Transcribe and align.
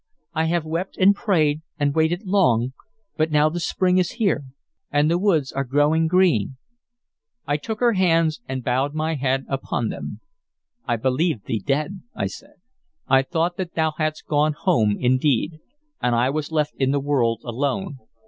"I 0.33 0.45
have 0.45 0.65
wept 0.65 0.97
and 0.97 1.13
prayed 1.13 1.61
and 1.79 1.93
waited 1.93 2.25
long, 2.25 2.73
but 3.17 3.29
now 3.29 3.49
the 3.49 3.59
spring 3.59 3.99
is 3.99 4.13
here 4.13 4.45
and 4.89 5.11
the 5.11 5.19
woods 5.19 5.51
are 5.51 5.63
growing 5.63 6.07
green." 6.07 6.57
I 7.45 7.57
took 7.57 7.81
her 7.81 7.93
hands 7.93 8.41
and 8.49 8.63
bowed 8.63 8.95
my 8.95 9.13
head 9.13 9.45
upon 9.47 9.89
them. 9.89 10.19
"I 10.87 10.95
believed 10.95 11.45
thee 11.45 11.61
dead," 11.63 12.01
I 12.15 12.25
said. 12.25 12.55
"I 13.07 13.21
thought 13.21 13.57
that 13.57 13.75
thou 13.75 13.91
hadst 13.91 14.25
gone 14.25 14.53
home, 14.53 14.97
indeed, 14.99 15.59
and 16.01 16.15
I 16.15 16.31
was 16.31 16.51
left 16.51 16.73
in 16.77 16.89
the 16.89 16.99
world 16.99 17.41
alone. 17.45 17.99